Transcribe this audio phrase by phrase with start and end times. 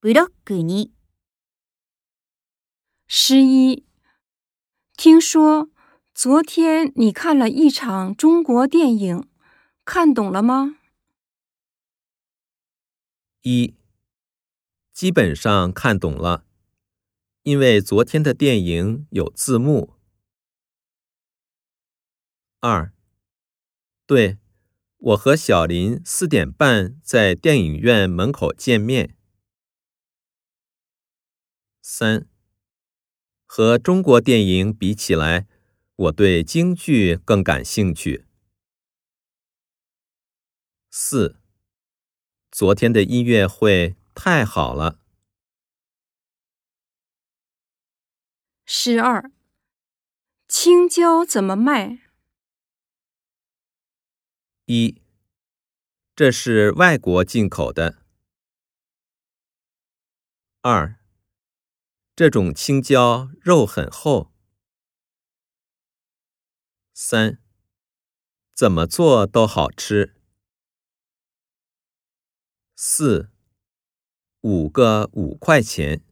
[0.00, 0.90] ブロックに。
[3.06, 3.84] 十一，
[4.96, 5.70] 听说
[6.14, 9.28] 昨天你看了一场中国电影，
[9.84, 10.76] 看懂了吗？
[13.42, 13.74] 一，
[14.92, 16.46] 基本上看懂了，
[17.42, 19.94] 因为昨天的电影有字幕。
[22.60, 22.94] 二，
[24.06, 24.38] 对，
[24.96, 29.16] 我和小林四点半在电影院门口见面。
[31.91, 32.29] 三，
[33.47, 35.47] 和中国电影比起来，
[35.95, 38.27] 我对京剧更感兴趣。
[40.91, 41.41] 四，
[42.51, 44.99] 昨天的音乐会太好了。
[48.67, 49.31] 十二，
[50.47, 52.01] 青椒怎么卖？
[54.65, 55.01] 一，
[56.15, 58.03] 这是外国进口的。
[60.61, 60.98] 二。
[62.19, 64.33] 这种青椒肉很厚。
[66.93, 67.41] 三，
[68.53, 70.17] 怎么做都好吃。
[72.75, 73.31] 四，
[74.41, 76.03] 五个五块钱。